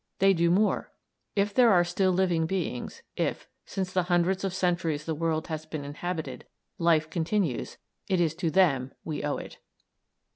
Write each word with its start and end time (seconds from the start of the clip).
They 0.17 0.33
do 0.33 0.49
more; 0.49 0.91
if 1.35 1.53
there 1.53 1.69
are 1.69 1.83
still 1.83 2.11
living 2.11 2.47
beings, 2.47 3.03
if, 3.15 3.47
since 3.67 3.93
the 3.93 4.01
hundreds 4.09 4.43
of 4.43 4.51
centuries 4.51 5.05
the 5.05 5.13
world 5.13 5.45
has 5.49 5.67
been 5.67 5.85
inhabited, 5.85 6.47
life 6.79 7.07
continues, 7.11 7.77
it 8.07 8.19
is 8.19 8.33
to 8.37 8.49
them 8.49 8.93
we 9.03 9.23
owe 9.23 9.37
it." 9.37 9.59